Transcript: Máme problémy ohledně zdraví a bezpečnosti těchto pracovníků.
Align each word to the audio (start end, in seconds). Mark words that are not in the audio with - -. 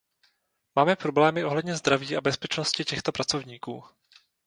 Máme 0.75 0.95
problémy 0.95 1.45
ohledně 1.45 1.75
zdraví 1.75 2.17
a 2.17 2.21
bezpečnosti 2.21 2.85
těchto 2.85 3.11
pracovníků. 3.11 3.83